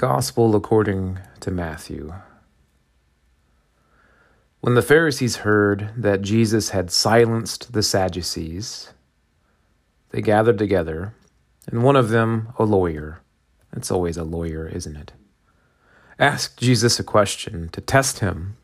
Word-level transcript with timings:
Gospel 0.00 0.56
according 0.56 1.18
to 1.40 1.50
Matthew. 1.50 2.14
When 4.62 4.74
the 4.74 4.80
Pharisees 4.80 5.44
heard 5.44 5.90
that 5.94 6.22
Jesus 6.22 6.70
had 6.70 6.90
silenced 6.90 7.74
the 7.74 7.82
Sadducees, 7.82 8.94
they 10.08 10.22
gathered 10.22 10.56
together, 10.56 11.12
and 11.66 11.82
one 11.82 11.96
of 11.96 12.08
them, 12.08 12.54
a 12.58 12.64
lawyer, 12.64 13.20
it's 13.76 13.90
always 13.90 14.16
a 14.16 14.24
lawyer, 14.24 14.66
isn't 14.66 14.96
it? 14.96 15.12
Asked 16.18 16.56
Jesus 16.56 16.98
a 16.98 17.04
question 17.04 17.68
to 17.68 17.82
test 17.82 18.20
him. 18.20 18.56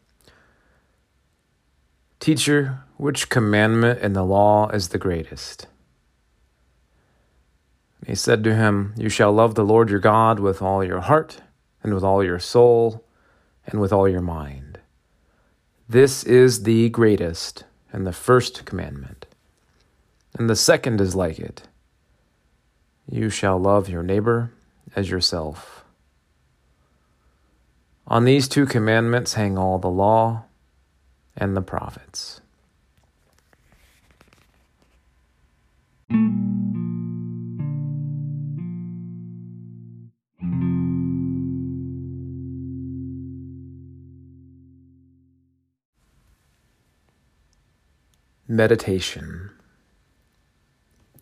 Teacher, 2.19 2.79
which 2.97 3.29
commandment 3.29 4.01
in 4.01 4.15
the 4.15 4.25
law 4.25 4.71
is 4.71 4.89
the 4.89 4.97
greatest? 4.97 5.67
He 8.05 8.15
said 8.15 8.45
to 8.45 8.55
him, 8.55 8.95
You 8.97 9.09
shall 9.09 9.33
love 9.33 9.55
the 9.55 9.65
Lord 9.65 9.91
your 9.91 10.01
God 10.01 10.41
with 10.41 10.61
all 10.61 10.85
your 10.85 11.01
heart, 11.01 11.41
and 11.83 11.95
with 11.95 12.05
all 12.05 12.23
your 12.23 12.39
soul, 12.39 13.05
and 13.67 13.81
with 13.81 13.93
all 13.93 14.09
your 14.09 14.21
mind. 14.21 14.79
This 15.89 16.25
is 16.25 16.65
the 16.65 16.89
greatest 16.89 17.65
and 17.93 18.07
the 18.07 18.13
first 18.13 18.65
commandment. 18.65 19.27
And 20.39 20.51
the 20.51 20.57
second 20.57 21.01
is 21.01 21.15
like 21.15 21.39
it 21.39 21.63
You 23.09 23.31
shall 23.31 23.59
love 23.59 23.89
your 23.89 24.03
neighbor 24.03 24.53
as 24.95 25.11
yourself. 25.11 25.85
On 28.09 28.25
these 28.25 28.47
two 28.49 28.67
commandments 28.67 29.35
hang 29.35 29.59
all 29.59 29.79
the 29.79 29.89
law 29.89 30.45
and 31.37 31.57
the 31.57 31.63
prophets. 31.63 32.41
Meditation. 48.57 49.51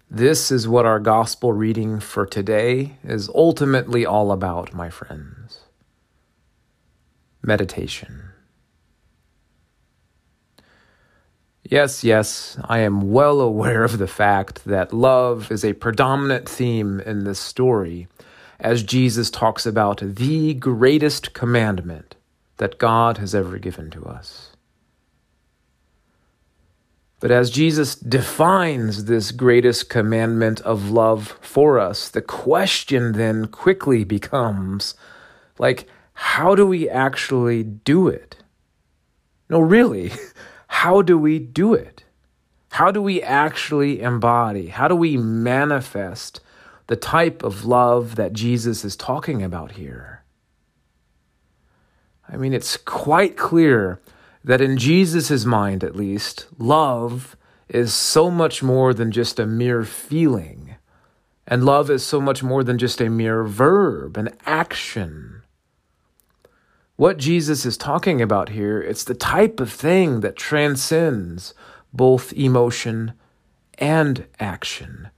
This 0.09 0.53
is 0.53 0.69
what 0.69 0.87
our 0.87 1.01
gospel 1.01 1.53
reading 1.53 1.99
for 1.99 2.27
today 2.27 2.95
is 3.03 3.29
ultimately 3.29 4.07
all 4.07 4.31
about, 4.31 4.73
my 4.73 4.89
friends. 4.89 5.65
Meditation. 7.43 8.23
Yes, 11.65 12.05
yes, 12.05 12.57
I 12.67 12.79
am 12.79 13.11
well 13.11 13.41
aware 13.41 13.83
of 13.83 13.99
the 13.99 14.07
fact 14.07 14.65
that 14.67 14.93
love 14.93 15.51
is 15.51 15.65
a 15.65 15.73
predominant 15.73 16.49
theme 16.49 17.01
in 17.01 17.25
this 17.25 17.41
story 17.41 18.07
as 18.61 18.85
Jesus 18.85 19.29
talks 19.29 19.67
about 19.67 20.01
the 20.01 20.55
greatest 20.55 21.33
commandment 21.33 22.15
that 22.59 22.79
God 22.79 23.19
has 23.19 23.35
ever 23.35 23.59
given 23.59 23.91
to 23.91 24.05
us. 24.05 24.55
But 27.25 27.31
as 27.31 27.49
Jesus 27.49 27.95
defines 27.95 29.07
this 29.07 29.33
greatest 29.33 29.89
commandment 29.89 30.61
of 30.61 30.91
love 30.91 31.39
for 31.41 31.79
us, 31.79 32.11
the 32.11 32.21
question 32.21 33.13
then 33.13 33.47
quickly 33.47 34.05
becomes 34.05 34.95
like, 35.59 35.89
how 36.13 36.55
do 36.55 36.67
we 36.67 36.87
actually 36.87 37.63
do 37.63 38.09
it? 38.09 38.37
No, 39.49 39.61
really, 39.61 40.13
how 40.67 41.01
do 41.01 41.17
we 41.17 41.39
do 41.39 41.73
it? 41.73 42.05
How 42.73 42.91
do 42.91 43.01
we 43.01 43.23
actually 43.23 44.03
embody? 44.03 44.67
How 44.67 44.87
do 44.87 44.95
we 44.95 45.17
manifest 45.17 46.41
the 46.89 46.97
type 46.97 47.43
of 47.43 47.65
love 47.65 48.17
that 48.17 48.35
Jesus 48.35 48.85
is 48.85 48.97
talking 48.97 49.43
about 49.43 49.73
here? 49.73 50.25
I 52.29 52.37
mean, 52.37 52.53
it's 52.53 52.77
quite 52.77 53.39
clear 53.39 53.99
that 54.45 54.61
in 54.61 54.77
Jesus' 54.77 55.45
mind, 55.45 55.83
at 55.83 55.97
least, 55.97 56.47
love 56.59 57.37
is 57.69 57.95
so 57.95 58.31
much 58.31 58.63
more 58.63 58.93
than 58.93 59.11
just 59.11 59.41
a 59.41 59.47
mere 59.47 59.85
feeling. 59.85 60.77
And 61.47 61.65
love 61.65 61.91
is 61.91 62.05
so 62.05 62.21
much 62.21 62.43
more 62.43 62.63
than 62.63 62.79
just 62.79 63.01
a 63.01 63.11
mere 63.11 63.43
verb, 63.43 64.17
an 64.17 64.31
action. 64.47 65.43
What 66.97 67.17
Jesus 67.17 67.67
is 67.67 67.77
talking 67.77 68.23
about 68.23 68.51
here, 68.51 68.81
it's 68.81 69.05
the 69.05 69.15
type 69.15 69.59
of 69.61 69.73
thing 69.73 70.21
that 70.21 70.37
transcends 70.37 71.55
both 71.93 72.33
emotion 72.35 73.15
and 73.79 74.27
action. 74.39 75.09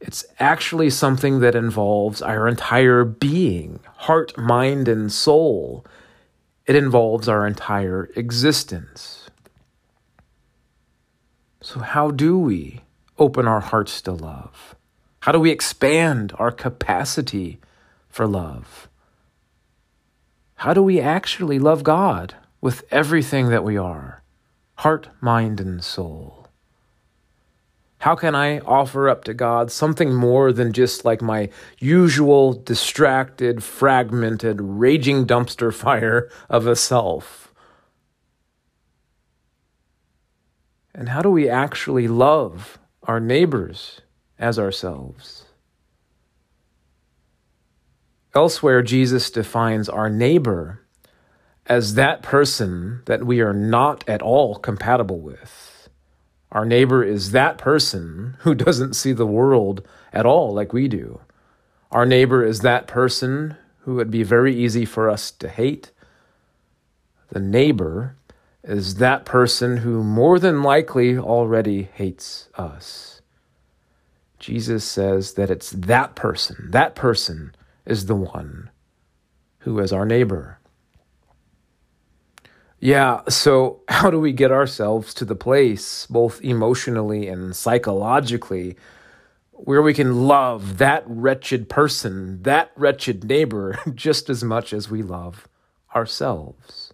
It's 0.00 0.24
actually 0.38 0.90
something 0.90 1.40
that 1.40 1.56
involves 1.56 2.22
our 2.22 2.46
entire 2.46 3.04
being, 3.04 3.80
heart, 3.96 4.38
mind, 4.38 4.86
and 4.86 5.10
soul. 5.10 5.84
It 6.68 6.76
involves 6.76 7.28
our 7.28 7.46
entire 7.46 8.10
existence. 8.14 9.30
So, 11.62 11.80
how 11.80 12.10
do 12.10 12.38
we 12.38 12.82
open 13.18 13.48
our 13.48 13.60
hearts 13.60 14.02
to 14.02 14.12
love? 14.12 14.76
How 15.20 15.32
do 15.32 15.40
we 15.40 15.50
expand 15.50 16.34
our 16.38 16.52
capacity 16.52 17.58
for 18.10 18.26
love? 18.26 18.88
How 20.56 20.74
do 20.74 20.82
we 20.82 21.00
actually 21.00 21.58
love 21.58 21.84
God 21.84 22.34
with 22.60 22.84
everything 22.90 23.48
that 23.48 23.64
we 23.64 23.78
are 23.78 24.22
heart, 24.74 25.08
mind, 25.22 25.60
and 25.60 25.82
soul? 25.82 26.37
How 28.08 28.14
can 28.14 28.34
I 28.34 28.60
offer 28.60 29.06
up 29.06 29.24
to 29.24 29.34
God 29.34 29.70
something 29.70 30.14
more 30.14 30.50
than 30.50 30.72
just 30.72 31.04
like 31.04 31.20
my 31.20 31.50
usual 31.78 32.54
distracted, 32.54 33.62
fragmented, 33.62 34.62
raging 34.62 35.26
dumpster 35.26 35.74
fire 35.84 36.30
of 36.48 36.66
a 36.66 36.74
self? 36.74 37.52
And 40.94 41.10
how 41.10 41.20
do 41.20 41.30
we 41.30 41.50
actually 41.50 42.08
love 42.08 42.78
our 43.02 43.20
neighbors 43.20 44.00
as 44.38 44.58
ourselves? 44.58 45.44
Elsewhere, 48.34 48.80
Jesus 48.80 49.30
defines 49.30 49.86
our 49.86 50.08
neighbor 50.08 50.80
as 51.66 51.92
that 51.92 52.22
person 52.22 53.02
that 53.04 53.26
we 53.26 53.42
are 53.42 53.52
not 53.52 54.02
at 54.08 54.22
all 54.22 54.54
compatible 54.54 55.20
with 55.20 55.77
our 56.50 56.64
neighbor 56.64 57.02
is 57.02 57.32
that 57.32 57.58
person 57.58 58.36
who 58.40 58.54
doesn't 58.54 58.94
see 58.94 59.12
the 59.12 59.26
world 59.26 59.86
at 60.12 60.26
all 60.26 60.54
like 60.54 60.72
we 60.72 60.88
do. 60.88 61.20
Our 61.90 62.06
neighbor 62.06 62.44
is 62.44 62.60
that 62.60 62.86
person 62.86 63.56
who 63.80 63.94
would 63.94 64.10
be 64.10 64.22
very 64.22 64.54
easy 64.54 64.84
for 64.84 65.08
us 65.08 65.30
to 65.30 65.48
hate. 65.48 65.90
The 67.30 67.40
neighbor 67.40 68.16
is 68.62 68.96
that 68.96 69.24
person 69.24 69.78
who 69.78 70.02
more 70.02 70.38
than 70.38 70.62
likely 70.62 71.16
already 71.16 71.88
hates 71.94 72.48
us. 72.56 73.20
Jesus 74.38 74.84
says 74.84 75.34
that 75.34 75.50
it's 75.50 75.70
that 75.70 76.14
person, 76.14 76.68
that 76.70 76.94
person 76.94 77.54
is 77.86 78.06
the 78.06 78.14
one 78.14 78.70
who 79.60 79.78
is 79.78 79.92
our 79.92 80.06
neighbor. 80.06 80.57
Yeah, 82.80 83.22
so 83.28 83.80
how 83.88 84.10
do 84.10 84.20
we 84.20 84.32
get 84.32 84.52
ourselves 84.52 85.12
to 85.14 85.24
the 85.24 85.34
place, 85.34 86.06
both 86.06 86.40
emotionally 86.42 87.26
and 87.26 87.54
psychologically, 87.56 88.76
where 89.50 89.82
we 89.82 89.92
can 89.94 90.28
love 90.28 90.78
that 90.78 91.02
wretched 91.06 91.68
person, 91.68 92.42
that 92.42 92.70
wretched 92.76 93.24
neighbor, 93.24 93.78
just 93.94 94.30
as 94.30 94.44
much 94.44 94.72
as 94.72 94.88
we 94.90 95.02
love 95.02 95.48
ourselves? 95.94 96.92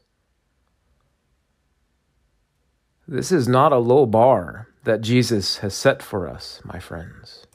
This 3.06 3.30
is 3.30 3.46
not 3.46 3.72
a 3.72 3.78
low 3.78 4.06
bar 4.06 4.68
that 4.84 5.02
Jesus 5.02 5.58
has 5.58 5.74
set 5.74 6.02
for 6.02 6.26
us, 6.26 6.62
my 6.64 6.78
friends. 6.78 7.46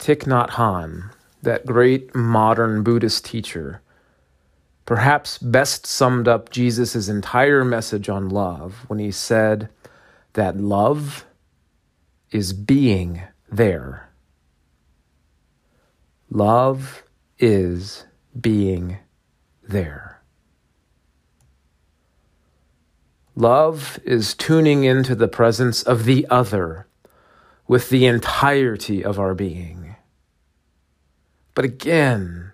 Thich 0.00 0.24
Nhat 0.24 0.50
Hanh 0.50 1.10
that 1.46 1.64
great 1.64 2.14
modern 2.14 2.82
Buddhist 2.82 3.24
teacher, 3.24 3.80
perhaps 4.84 5.38
best 5.38 5.86
summed 5.86 6.28
up 6.28 6.50
Jesus' 6.50 7.08
entire 7.08 7.64
message 7.64 8.08
on 8.08 8.28
love 8.28 8.84
when 8.88 8.98
he 8.98 9.10
said 9.10 9.70
that 10.34 10.58
love 10.58 11.24
is 12.30 12.52
being 12.52 13.22
there. 13.50 14.10
Love 16.28 17.04
is 17.38 18.04
being 18.38 18.98
there. 19.62 20.20
Love 23.36 24.00
is 24.04 24.34
tuning 24.34 24.84
into 24.84 25.14
the 25.14 25.28
presence 25.28 25.82
of 25.82 26.06
the 26.06 26.26
other 26.28 26.86
with 27.68 27.88
the 27.88 28.06
entirety 28.06 29.04
of 29.04 29.20
our 29.20 29.34
being. 29.34 29.85
But 31.56 31.64
again, 31.64 32.52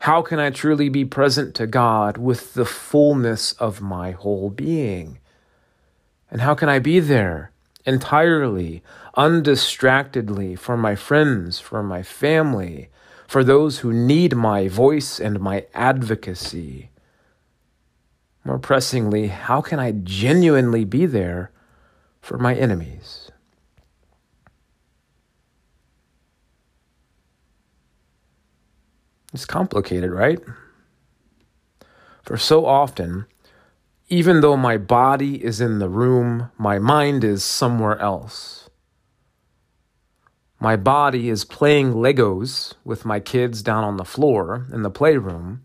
how 0.00 0.22
can 0.22 0.40
I 0.40 0.50
truly 0.50 0.88
be 0.88 1.04
present 1.04 1.54
to 1.54 1.68
God 1.68 2.16
with 2.16 2.54
the 2.54 2.64
fullness 2.64 3.52
of 3.52 3.80
my 3.80 4.10
whole 4.10 4.50
being? 4.50 5.20
And 6.32 6.40
how 6.40 6.56
can 6.56 6.68
I 6.68 6.80
be 6.80 6.98
there 6.98 7.52
entirely, 7.84 8.82
undistractedly 9.16 10.56
for 10.56 10.76
my 10.76 10.94
friends, 10.94 11.60
for 11.60 11.82
my 11.82 12.02
family, 12.02 12.88
for 13.26 13.44
those 13.44 13.78
who 13.78 13.92
need 13.92 14.34
my 14.34 14.68
voice 14.68 15.20
and 15.20 15.38
my 15.38 15.66
advocacy. 15.74 16.90
More 18.44 18.58
pressingly, 18.58 19.28
how 19.28 19.60
can 19.60 19.78
I 19.78 19.92
genuinely 19.92 20.84
be 20.84 21.06
there 21.06 21.52
for 22.20 22.38
my 22.38 22.54
enemies? 22.54 23.30
It's 29.32 29.44
complicated, 29.44 30.10
right? 30.10 30.40
For 32.22 32.36
so 32.36 32.66
often, 32.66 33.26
even 34.08 34.40
though 34.40 34.56
my 34.56 34.76
body 34.76 35.44
is 35.44 35.60
in 35.60 35.78
the 35.78 35.88
room, 35.88 36.50
my 36.58 36.78
mind 36.78 37.22
is 37.22 37.44
somewhere 37.44 37.98
else. 37.98 38.68
My 40.58 40.76
body 40.76 41.30
is 41.30 41.44
playing 41.44 41.94
Legos 41.94 42.74
with 42.84 43.04
my 43.04 43.18
kids 43.20 43.62
down 43.62 43.82
on 43.84 43.96
the 43.96 44.04
floor 44.04 44.66
in 44.72 44.82
the 44.82 44.90
playroom, 44.90 45.62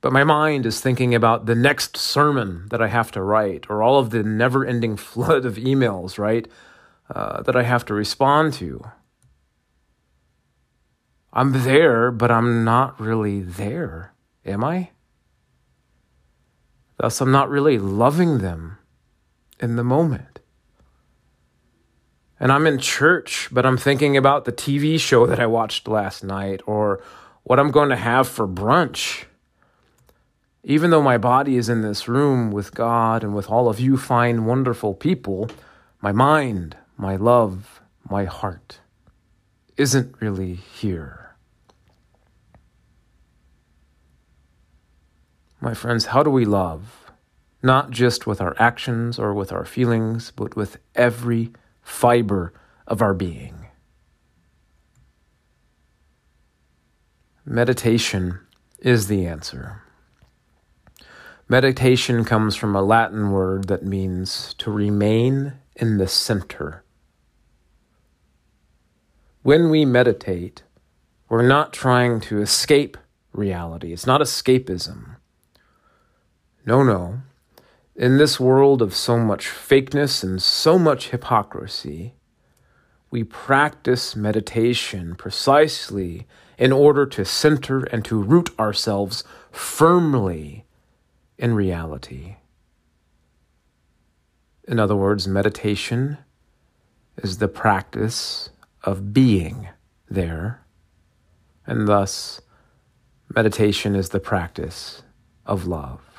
but 0.00 0.12
my 0.12 0.24
mind 0.24 0.64
is 0.64 0.80
thinking 0.80 1.14
about 1.14 1.46
the 1.46 1.54
next 1.54 1.96
sermon 1.96 2.66
that 2.70 2.80
I 2.80 2.88
have 2.88 3.10
to 3.12 3.22
write 3.22 3.66
or 3.68 3.82
all 3.82 3.98
of 3.98 4.10
the 4.10 4.22
never 4.22 4.64
ending 4.64 4.96
flood 5.10 5.44
of 5.44 5.56
emails, 5.56 6.18
right, 6.18 6.48
uh, 7.14 7.42
that 7.42 7.56
I 7.56 7.62
have 7.64 7.84
to 7.86 7.94
respond 7.94 8.54
to. 8.54 8.84
I'm 11.36 11.64
there, 11.64 12.12
but 12.12 12.30
I'm 12.30 12.62
not 12.62 13.00
really 13.00 13.40
there, 13.42 14.14
am 14.46 14.62
I? 14.62 14.90
Thus, 16.96 17.20
I'm 17.20 17.32
not 17.32 17.50
really 17.50 17.76
loving 17.76 18.38
them 18.38 18.78
in 19.58 19.74
the 19.74 19.82
moment. 19.82 20.38
And 22.38 22.52
I'm 22.52 22.68
in 22.68 22.78
church, 22.78 23.48
but 23.50 23.66
I'm 23.66 23.76
thinking 23.76 24.16
about 24.16 24.44
the 24.44 24.52
TV 24.52 24.98
show 25.00 25.26
that 25.26 25.40
I 25.40 25.46
watched 25.46 25.88
last 25.88 26.22
night 26.22 26.60
or 26.66 27.02
what 27.42 27.58
I'm 27.58 27.72
going 27.72 27.88
to 27.88 27.96
have 27.96 28.28
for 28.28 28.46
brunch. 28.46 29.24
Even 30.62 30.90
though 30.90 31.02
my 31.02 31.18
body 31.18 31.56
is 31.56 31.68
in 31.68 31.82
this 31.82 32.06
room 32.06 32.52
with 32.52 32.74
God 32.74 33.24
and 33.24 33.34
with 33.34 33.50
all 33.50 33.68
of 33.68 33.80
you 33.80 33.96
fine, 33.96 34.44
wonderful 34.44 34.94
people, 34.94 35.50
my 36.00 36.12
mind, 36.12 36.76
my 36.96 37.16
love, 37.16 37.80
my 38.08 38.24
heart 38.24 38.78
isn't 39.76 40.14
really 40.20 40.54
here. 40.54 41.23
My 45.64 45.72
friends, 45.72 46.04
how 46.04 46.22
do 46.22 46.28
we 46.28 46.44
love? 46.44 47.10
Not 47.62 47.88
just 47.88 48.26
with 48.26 48.38
our 48.38 48.54
actions 48.58 49.18
or 49.18 49.32
with 49.32 49.50
our 49.50 49.64
feelings, 49.64 50.30
but 50.30 50.54
with 50.54 50.76
every 50.94 51.54
fiber 51.80 52.52
of 52.86 53.00
our 53.00 53.14
being. 53.14 53.68
Meditation 57.46 58.40
is 58.80 59.08
the 59.08 59.26
answer. 59.26 59.80
Meditation 61.48 62.26
comes 62.26 62.54
from 62.54 62.76
a 62.76 62.82
Latin 62.82 63.30
word 63.30 63.68
that 63.68 63.86
means 63.86 64.52
to 64.58 64.70
remain 64.70 65.54
in 65.76 65.96
the 65.96 66.08
center. 66.08 66.84
When 69.42 69.70
we 69.70 69.86
meditate, 69.86 70.62
we're 71.30 71.48
not 71.48 71.72
trying 71.72 72.20
to 72.20 72.42
escape 72.42 72.98
reality. 73.32 73.94
It's 73.94 74.06
not 74.06 74.20
escapism. 74.20 75.16
No, 76.66 76.82
no. 76.82 77.20
In 77.94 78.16
this 78.16 78.40
world 78.40 78.82
of 78.82 78.94
so 78.94 79.18
much 79.18 79.46
fakeness 79.46 80.24
and 80.24 80.42
so 80.42 80.78
much 80.78 81.10
hypocrisy, 81.10 82.14
we 83.10 83.22
practice 83.22 84.16
meditation 84.16 85.14
precisely 85.14 86.26
in 86.58 86.72
order 86.72 87.06
to 87.06 87.24
center 87.24 87.84
and 87.84 88.04
to 88.04 88.20
root 88.20 88.50
ourselves 88.58 89.24
firmly 89.52 90.64
in 91.38 91.54
reality. 91.54 92.36
In 94.66 94.80
other 94.80 94.96
words, 94.96 95.28
meditation 95.28 96.18
is 97.22 97.38
the 97.38 97.48
practice 97.48 98.50
of 98.82 99.12
being 99.12 99.68
there, 100.08 100.64
and 101.66 101.86
thus, 101.86 102.40
meditation 103.34 103.94
is 103.94 104.08
the 104.08 104.20
practice 104.20 105.02
of 105.46 105.66
love. 105.66 106.13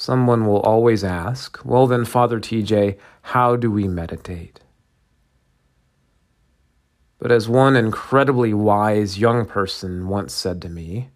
Someone 0.00 0.46
will 0.46 0.60
always 0.60 1.04
ask, 1.04 1.62
Well, 1.62 1.86
then, 1.86 2.06
Father 2.06 2.40
TJ, 2.40 2.96
how 3.20 3.54
do 3.54 3.70
we 3.70 3.86
meditate? 3.86 4.60
But 7.18 7.30
as 7.30 7.50
one 7.50 7.76
incredibly 7.76 8.54
wise 8.54 9.18
young 9.18 9.44
person 9.44 10.08
once 10.08 10.32
said 10.32 10.62
to 10.62 10.70
me, 10.70 11.10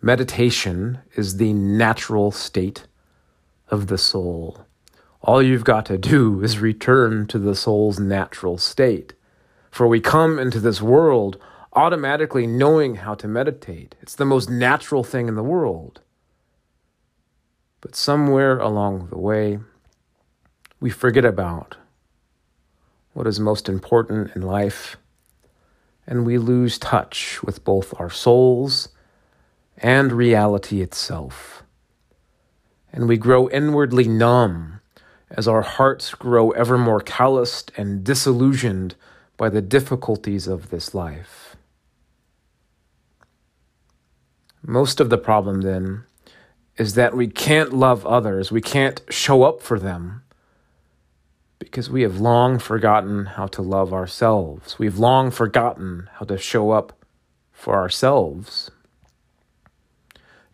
meditation 0.00 1.00
is 1.16 1.36
the 1.36 1.52
natural 1.52 2.30
state 2.30 2.86
of 3.68 3.88
the 3.88 3.98
soul. 3.98 4.64
All 5.20 5.42
you've 5.42 5.64
got 5.64 5.84
to 5.84 5.98
do 5.98 6.42
is 6.42 6.60
return 6.60 7.26
to 7.26 7.38
the 7.38 7.54
soul's 7.54 8.00
natural 8.00 8.56
state. 8.56 9.12
For 9.70 9.86
we 9.86 10.00
come 10.00 10.38
into 10.38 10.60
this 10.60 10.80
world 10.80 11.36
automatically 11.74 12.46
knowing 12.46 12.94
how 12.94 13.14
to 13.16 13.28
meditate. 13.28 13.96
It's 14.00 14.14
the 14.14 14.24
most 14.24 14.48
natural 14.48 15.04
thing 15.04 15.28
in 15.28 15.34
the 15.34 15.42
world. 15.42 16.00
But 17.80 17.94
somewhere 17.94 18.58
along 18.58 19.08
the 19.08 19.18
way, 19.18 19.60
we 20.80 20.90
forget 20.90 21.24
about 21.24 21.76
what 23.12 23.26
is 23.26 23.40
most 23.40 23.68
important 23.68 24.34
in 24.36 24.42
life, 24.42 24.96
and 26.06 26.24
we 26.24 26.38
lose 26.38 26.78
touch 26.78 27.42
with 27.42 27.64
both 27.64 27.92
our 28.00 28.10
souls 28.10 28.88
and 29.76 30.12
reality 30.12 30.80
itself. 30.80 31.62
And 32.92 33.08
we 33.08 33.16
grow 33.16 33.48
inwardly 33.50 34.08
numb 34.08 34.80
as 35.30 35.46
our 35.46 35.62
hearts 35.62 36.14
grow 36.14 36.50
ever 36.52 36.78
more 36.78 37.00
calloused 37.00 37.70
and 37.76 38.02
disillusioned 38.02 38.94
by 39.36 39.48
the 39.48 39.62
difficulties 39.62 40.46
of 40.46 40.70
this 40.70 40.94
life. 40.94 41.56
Most 44.62 45.00
of 45.00 45.10
the 45.10 45.18
problem, 45.18 45.60
then, 45.60 46.04
is 46.78 46.94
that 46.94 47.14
we 47.14 47.26
can't 47.26 47.72
love 47.72 48.06
others, 48.06 48.50
we 48.50 48.60
can't 48.60 49.02
show 49.10 49.42
up 49.42 49.60
for 49.60 49.78
them 49.78 50.22
because 51.58 51.90
we 51.90 52.02
have 52.02 52.20
long 52.20 52.58
forgotten 52.58 53.26
how 53.26 53.48
to 53.48 53.60
love 53.60 53.92
ourselves. 53.92 54.78
We've 54.78 54.98
long 54.98 55.30
forgotten 55.30 56.08
how 56.14 56.26
to 56.26 56.38
show 56.38 56.70
up 56.70 57.04
for 57.52 57.74
ourselves. 57.74 58.70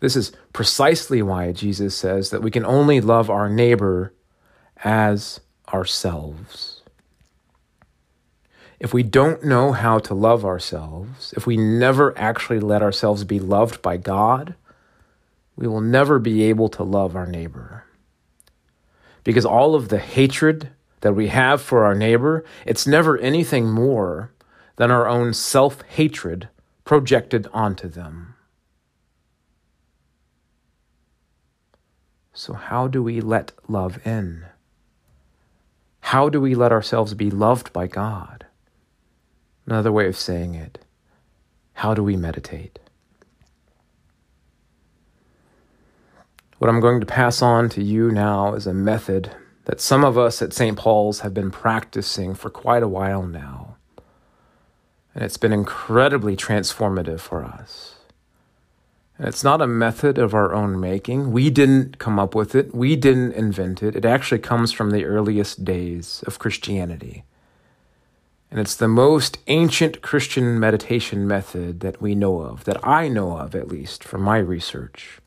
This 0.01 0.17
is 0.17 0.33
precisely 0.53 1.21
why 1.23 1.53
Jesus 1.53 1.95
says 1.95 2.31
that 2.31 2.43
we 2.43 2.51
can 2.51 2.65
only 2.65 3.01
love 3.01 3.29
our 3.29 3.49
neighbor 3.49 4.15
as 4.83 5.41
ourselves. 5.73 6.83
If 8.81 8.93
we 8.93 9.03
don't 9.03 9.45
know 9.45 9.73
how 9.73 9.99
to 10.01 10.15
love 10.15 10.45
ourselves, 10.45 11.33
if 11.37 11.47
we 11.47 11.57
never 11.57 12.17
actually 12.19 12.61
let 12.61 12.83
ourselves 12.83 13.25
be 13.25 13.39
loved 13.39 13.81
by 13.83 13.97
God, 13.97 14.55
we 15.57 15.67
will 15.67 15.81
never 15.81 16.19
be 16.19 16.43
able 16.45 16.69
to 16.71 16.83
love 16.83 17.15
our 17.15 17.27
neighbor. 17.27 17.85
Because 19.23 19.45
all 19.45 19.75
of 19.75 19.89
the 19.89 19.99
hatred 19.99 20.71
that 21.01 21.15
we 21.15 21.29
have 21.29 21.63
for 21.63 21.85
our 21.85 21.95
neighbor, 21.95 22.45
it's 22.67 22.87
never 22.87 23.19
anything 23.19 23.71
more 23.71 24.33
than 24.77 24.91
our 24.91 25.09
own 25.09 25.33
self 25.33 25.83
hatred 25.83 26.49
projected 26.85 27.47
onto 27.53 27.89
them. 27.89 28.35
So, 32.33 32.53
how 32.53 32.89
do 32.89 33.03
we 33.03 33.21
let 33.21 33.53
love 33.69 34.05
in? 34.05 34.47
How 36.01 36.29
do 36.29 36.41
we 36.41 36.55
let 36.55 36.73
ourselves 36.73 37.15
be 37.15 37.31
loved 37.31 37.73
by 37.73 37.87
God? 37.87 38.47
Another 39.67 39.93
way 39.93 40.07
of 40.09 40.17
saying 40.17 40.55
it, 40.55 40.79
how 41.75 41.95
do 41.95 42.03
we 42.03 42.17
meditate? 42.17 42.79
What 46.65 46.71
I'm 46.71 46.81
going 46.81 47.01
to 47.01 47.07
pass 47.07 47.43
on 47.43 47.69
to 47.69 47.83
you 47.83 48.11
now 48.11 48.55
is 48.55 48.67
a 48.67 48.73
method 48.73 49.31
that 49.67 49.83
some 49.83 50.03
of 50.03 50.17
us 50.17 50.41
at 50.41 50.55
St. 50.55 50.79
Paul's 50.79 51.21
have 51.21 51.35
been 51.35 51.51
practicing 51.51 52.35
for 52.35 52.49
quite 52.49 52.83
a 52.83 52.89
while 52.89 53.23
now. 53.23 53.77
And 55.15 55.23
it's 55.23 55.37
been 55.37 55.53
incredibly 55.53 56.39
transformative 56.39 57.21
for 57.21 57.45
us. 57.45 57.97
And 59.19 59.29
it's 59.29 59.45
not 59.45 59.61
a 59.61 59.67
method 59.67 60.17
of 60.17 60.33
our 60.33 60.55
own 60.55 60.81
making. 60.81 61.33
We 61.33 61.51
didn't 61.51 61.99
come 61.99 62.19
up 62.19 62.35
with 62.35 62.55
it, 62.55 62.75
we 62.75 62.97
didn't 62.97 63.33
invent 63.33 63.83
it. 63.83 63.95
It 63.95 64.07
actually 64.07 64.39
comes 64.39 64.73
from 64.73 64.91
the 64.91 65.05
earliest 65.05 65.67
days 65.67 66.25
of 66.27 66.39
Christianity. 66.39 67.25
And 68.51 68.59
it's 68.59 68.77
the 68.77 68.89
most 68.89 69.37
ancient 69.49 70.01
Christian 70.01 70.59
meditation 70.59 71.29
method 71.29 71.81
that 71.81 72.01
we 72.01 72.15
know 72.15 72.41
of, 72.41 72.65
that 72.65 72.83
I 72.83 73.09
know 73.09 73.37
of 73.37 73.55
at 73.55 73.69
least 73.69 74.03
from 74.03 74.23
my 74.23 74.39
research. 74.39 75.21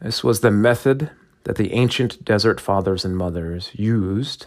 This 0.00 0.24
was 0.24 0.40
the 0.40 0.50
method 0.50 1.10
that 1.44 1.56
the 1.56 1.72
ancient 1.72 2.24
desert 2.24 2.60
fathers 2.60 3.04
and 3.04 3.16
mothers 3.16 3.70
used 3.74 4.46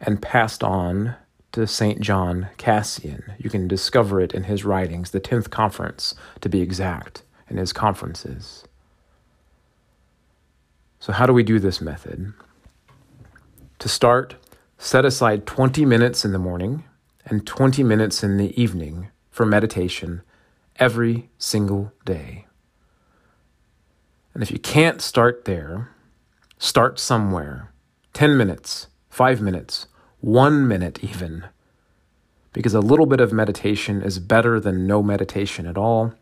and 0.00 0.22
passed 0.22 0.62
on 0.62 1.16
to 1.52 1.66
St. 1.66 2.00
John 2.00 2.48
Cassian. 2.56 3.32
You 3.38 3.50
can 3.50 3.66
discover 3.66 4.20
it 4.20 4.34
in 4.34 4.44
his 4.44 4.64
writings, 4.64 5.10
the 5.10 5.20
10th 5.20 5.50
conference 5.50 6.14
to 6.40 6.48
be 6.48 6.60
exact, 6.60 7.22
in 7.48 7.56
his 7.56 7.72
conferences. 7.72 8.64
So, 11.00 11.12
how 11.12 11.26
do 11.26 11.32
we 11.32 11.42
do 11.42 11.58
this 11.58 11.80
method? 11.80 12.32
To 13.78 13.88
start, 13.88 14.34
set 14.78 15.04
aside 15.04 15.46
20 15.46 15.84
minutes 15.84 16.24
in 16.24 16.32
the 16.32 16.38
morning 16.38 16.84
and 17.24 17.46
20 17.46 17.82
minutes 17.82 18.22
in 18.22 18.36
the 18.36 18.60
evening 18.60 19.08
for 19.30 19.46
meditation 19.46 20.22
every 20.78 21.28
single 21.38 21.92
day. 22.04 22.47
And 24.34 24.42
if 24.42 24.50
you 24.50 24.58
can't 24.58 25.00
start 25.00 25.44
there, 25.44 25.90
start 26.58 26.98
somewhere 26.98 27.72
10 28.12 28.36
minutes, 28.36 28.88
5 29.10 29.40
minutes, 29.40 29.86
1 30.20 30.66
minute 30.66 30.98
even. 31.02 31.46
Because 32.52 32.74
a 32.74 32.80
little 32.80 33.06
bit 33.06 33.20
of 33.20 33.32
meditation 33.32 34.02
is 34.02 34.18
better 34.18 34.58
than 34.58 34.86
no 34.86 35.02
meditation 35.02 35.66
at 35.66 35.78
all. 35.78 36.14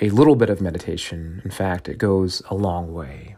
A 0.00 0.10
little 0.10 0.36
bit 0.36 0.50
of 0.50 0.60
meditation, 0.60 1.40
in 1.44 1.50
fact, 1.50 1.88
it 1.88 1.98
goes 1.98 2.42
a 2.50 2.54
long 2.54 2.92
way. 2.92 3.36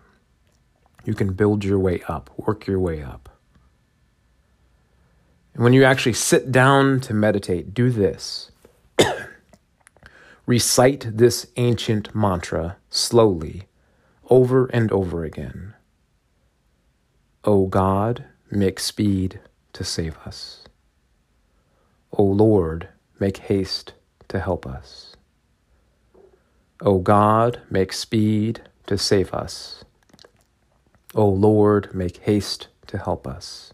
You 1.05 1.15
can 1.15 1.33
build 1.33 1.65
your 1.65 1.79
way 1.79 2.03
up, 2.09 2.31
work 2.37 2.67
your 2.67 2.81
way 2.81 3.03
up. 3.03 3.29
And 5.55 5.63
when 5.65 5.73
you 5.73 5.85
actually 5.85 6.13
sit 6.15 6.51
down 6.51 7.01
to 7.01 7.15
meditate, 7.15 7.75
do 7.75 7.91
this. 7.91 8.51
Recite 10.47 11.17
this 11.17 11.47
ancient 11.57 12.15
mantra 12.15 12.77
slowly, 12.91 13.68
over 14.29 14.67
and 14.67 14.93
over 14.93 15.25
again. 15.25 15.75
O 17.45 17.67
God, 17.67 18.25
make 18.51 18.81
speed 18.81 19.41
to 19.73 19.85
save 19.85 20.19
us. 20.19 20.65
O 22.13 22.23
Lord, 22.23 22.89
make 23.19 23.39
haste 23.39 23.95
to 24.29 24.41
help 24.41 24.67
us. 24.67 25.17
O 26.81 26.99
God, 26.99 27.63
make 27.71 27.93
speed 27.93 28.63
to 28.87 28.99
save 28.99 29.33
us. 29.35 29.85
O 31.15 31.29
Lord, 31.29 31.95
make 31.95 32.19
haste 32.19 32.69
to 32.87 32.99
help 32.99 33.27
us. 33.27 33.73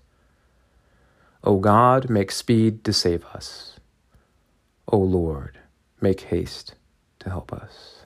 O 1.43 1.59
God, 1.59 2.09
make 2.09 2.31
speed 2.31 2.85
to 2.85 2.93
save 2.93 3.25
us. 3.27 3.77
O 4.89 4.99
Lord, 4.99 5.59
make 6.01 6.23
haste 6.23 6.75
to 7.19 7.31
help 7.31 7.53
us. 7.53 8.04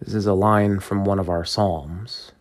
This 0.00 0.14
is 0.14 0.26
a 0.26 0.32
line 0.32 0.80
from 0.80 1.04
one 1.04 1.18
of 1.18 1.28
our 1.28 1.44
Psalms. 1.44 2.32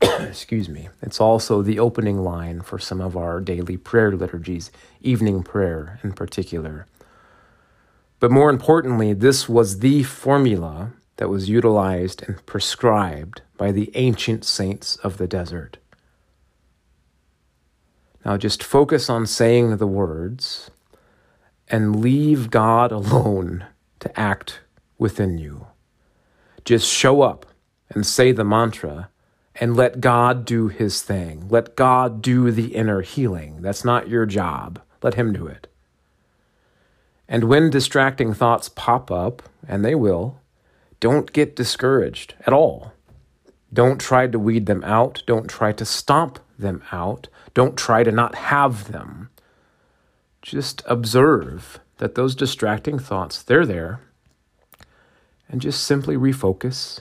Excuse 0.00 0.68
me. 0.68 0.88
It's 1.02 1.20
also 1.20 1.62
the 1.62 1.80
opening 1.80 2.22
line 2.22 2.60
for 2.60 2.78
some 2.78 3.00
of 3.00 3.16
our 3.16 3.40
daily 3.40 3.76
prayer 3.76 4.12
liturgies, 4.12 4.70
evening 5.00 5.42
prayer 5.42 5.98
in 6.04 6.12
particular. 6.12 6.86
But 8.20 8.30
more 8.30 8.50
importantly, 8.50 9.12
this 9.12 9.48
was 9.48 9.80
the 9.80 10.04
formula 10.04 10.92
that 11.16 11.28
was 11.28 11.48
utilized 11.48 12.22
and 12.22 12.44
prescribed 12.46 13.42
by 13.56 13.72
the 13.72 13.90
ancient 13.94 14.44
saints 14.44 14.96
of 14.96 15.16
the 15.16 15.26
desert. 15.26 15.78
Now 18.24 18.36
just 18.36 18.62
focus 18.62 19.10
on 19.10 19.26
saying 19.26 19.76
the 19.76 19.86
words 19.86 20.70
and 21.68 22.00
leave 22.00 22.50
God 22.50 22.92
alone 22.92 23.66
to 24.00 24.20
act 24.20 24.60
within 24.98 25.38
you. 25.38 25.66
Just 26.66 26.86
show 26.92 27.22
up 27.22 27.46
and 27.88 28.04
say 28.04 28.32
the 28.32 28.44
mantra 28.44 29.08
and 29.54 29.76
let 29.76 30.00
God 30.00 30.44
do 30.44 30.68
his 30.68 31.00
thing. 31.00 31.46
Let 31.48 31.76
God 31.76 32.20
do 32.20 32.50
the 32.50 32.74
inner 32.74 33.00
healing. 33.00 33.62
That's 33.62 33.84
not 33.84 34.08
your 34.08 34.26
job. 34.26 34.80
Let 35.02 35.14
him 35.14 35.32
do 35.32 35.46
it. 35.46 35.68
And 37.28 37.44
when 37.44 37.70
distracting 37.70 38.34
thoughts 38.34 38.68
pop 38.68 39.10
up, 39.10 39.42
and 39.66 39.84
they 39.84 39.94
will, 39.94 40.40
don't 41.00 41.32
get 41.32 41.56
discouraged 41.56 42.34
at 42.46 42.52
all. 42.52 42.92
Don't 43.72 44.00
try 44.00 44.26
to 44.26 44.38
weed 44.38 44.66
them 44.66 44.82
out. 44.84 45.22
Don't 45.26 45.48
try 45.48 45.72
to 45.72 45.84
stomp 45.84 46.38
them 46.58 46.82
out. 46.92 47.28
Don't 47.54 47.76
try 47.76 48.02
to 48.02 48.12
not 48.12 48.34
have 48.34 48.90
them. 48.90 49.30
Just 50.42 50.82
observe 50.86 51.80
that 51.98 52.14
those 52.14 52.34
distracting 52.34 52.98
thoughts, 52.98 53.42
they're 53.42 53.66
there. 53.66 54.00
And 55.48 55.60
just 55.60 55.84
simply 55.84 56.16
refocus 56.16 57.00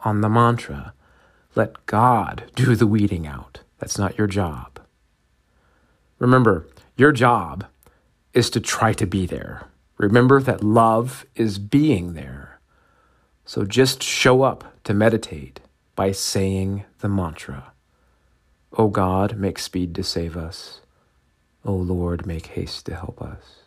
on 0.00 0.20
the 0.20 0.28
mantra. 0.28 0.92
Let 1.54 1.86
God 1.86 2.50
do 2.54 2.76
the 2.76 2.86
weeding 2.86 3.26
out. 3.26 3.60
That's 3.78 3.98
not 3.98 4.18
your 4.18 4.26
job. 4.26 4.80
Remember, 6.18 6.66
your 6.96 7.12
job 7.12 7.66
is 8.34 8.50
to 8.50 8.60
try 8.60 8.92
to 8.94 9.06
be 9.06 9.26
there. 9.26 9.66
Remember 9.98 10.42
that 10.42 10.62
love 10.62 11.24
is 11.34 11.58
being 11.58 12.14
there. 12.14 12.60
So 13.44 13.64
just 13.64 14.02
show 14.02 14.42
up 14.42 14.64
to 14.84 14.92
meditate 14.92 15.60
by 15.94 16.12
saying 16.12 16.84
the 16.98 17.08
mantra 17.08 17.72
O 18.78 18.88
God, 18.88 19.38
make 19.38 19.58
speed 19.58 19.94
to 19.94 20.02
save 20.02 20.36
us. 20.36 20.80
O 21.64 21.72
Lord, 21.72 22.26
make 22.26 22.48
haste 22.48 22.84
to 22.86 22.94
help 22.94 23.22
us. 23.22 23.62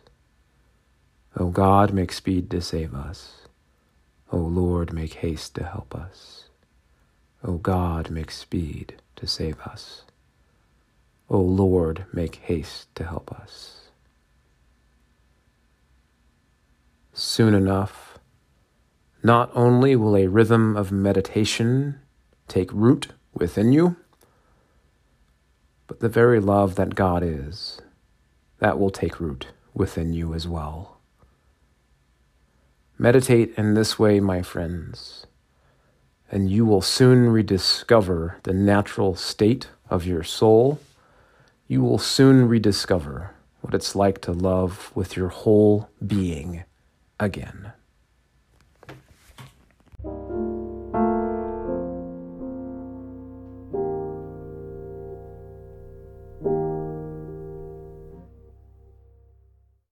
O 1.36 1.48
God, 1.48 1.92
make 1.92 2.12
speed 2.12 2.48
to 2.50 2.60
save 2.60 2.94
us. 2.94 3.39
O 4.32 4.38
Lord, 4.38 4.92
make 4.92 5.14
haste 5.14 5.54
to 5.56 5.64
help 5.64 5.94
us. 5.94 6.44
O 7.42 7.54
God, 7.54 8.10
make 8.10 8.30
speed 8.30 8.96
to 9.16 9.26
save 9.26 9.58
us. 9.60 10.04
O 11.28 11.40
Lord, 11.40 12.04
make 12.12 12.36
haste 12.36 12.94
to 12.94 13.04
help 13.04 13.32
us. 13.32 13.88
Soon 17.12 17.54
enough, 17.54 18.18
not 19.22 19.50
only 19.54 19.96
will 19.96 20.16
a 20.16 20.28
rhythm 20.28 20.76
of 20.76 20.92
meditation 20.92 22.00
take 22.48 22.72
root 22.72 23.08
within 23.34 23.72
you, 23.72 23.96
but 25.86 26.00
the 26.00 26.08
very 26.08 26.40
love 26.40 26.76
that 26.76 26.94
God 26.94 27.22
is, 27.22 27.80
that 28.60 28.78
will 28.78 28.90
take 28.90 29.20
root 29.20 29.48
within 29.74 30.12
you 30.12 30.34
as 30.34 30.46
well. 30.46 30.99
Meditate 33.00 33.54
in 33.56 33.72
this 33.72 33.98
way, 33.98 34.20
my 34.20 34.42
friends, 34.42 35.26
and 36.30 36.50
you 36.50 36.66
will 36.66 36.82
soon 36.82 37.30
rediscover 37.30 38.36
the 38.42 38.52
natural 38.52 39.14
state 39.14 39.68
of 39.88 40.04
your 40.04 40.22
soul. 40.22 40.78
You 41.66 41.80
will 41.80 41.96
soon 41.96 42.46
rediscover 42.46 43.30
what 43.62 43.72
it's 43.72 43.96
like 43.96 44.20
to 44.20 44.32
love 44.32 44.92
with 44.94 45.16
your 45.16 45.28
whole 45.28 45.88
being 46.06 46.64
again. 47.18 47.72